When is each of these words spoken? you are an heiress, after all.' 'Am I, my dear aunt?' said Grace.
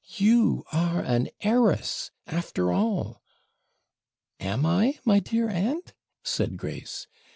you 0.17 0.63
are 0.71 0.99
an 1.01 1.29
heiress, 1.41 2.09
after 2.25 2.71
all.' 2.73 3.21
'Am 4.39 4.65
I, 4.65 4.97
my 5.05 5.19
dear 5.19 5.47
aunt?' 5.47 5.93
said 6.23 6.57
Grace. 6.57 7.05